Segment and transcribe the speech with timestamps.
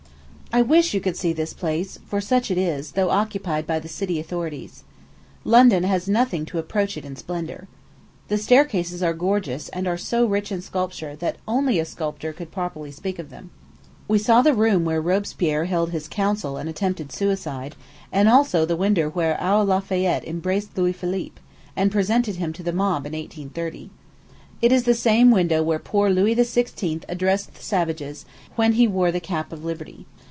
[0.53, 3.87] I wish you could see this palace, for such it is, though occupied by the
[3.87, 4.83] city authorities.
[5.45, 7.69] London has nothing to approach it in splendor.
[8.27, 12.51] The staircases are gorgeous, and are so rich in sculpture that only a sculptor could
[12.51, 13.49] properly speak of them.
[14.09, 17.77] We saw the room where Robespierre held his council and attempted suicide,
[18.11, 21.39] and also the window where our Lafayette embraced Louis Philippe,
[21.77, 23.89] and presented him to the mob in 1830.
[24.61, 27.03] It is the same window where poor Louis XVI.
[27.07, 28.25] addressed the savages,
[28.57, 30.05] when he wore the cap of liberty.